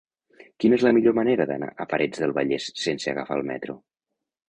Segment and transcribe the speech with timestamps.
[0.63, 3.83] Quina és la millor manera d'anar a Parets del Vallès sense agafar el metro?